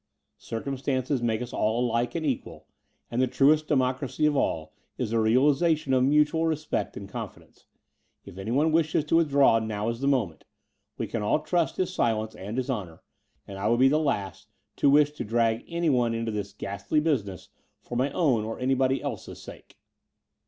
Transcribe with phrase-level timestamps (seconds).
[0.39, 2.65] Circumstances make us all alike and equal;
[3.11, 7.67] and the truest democracy of all is the realization of mutual respect and confidence.
[8.25, 10.43] If any one wishes to with draw, now is the moment.
[10.97, 13.03] We can all trust his silence and his honour;
[13.47, 16.99] and I would be the last to wish to drag any one into this ghastly
[16.99, 17.49] business
[17.79, 19.77] for my own or anybody else's sake."